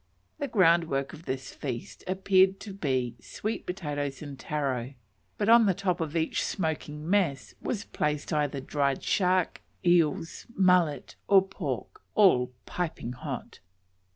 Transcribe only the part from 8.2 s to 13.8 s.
either dried shark, eels, mullet, or pork, all "piping hot."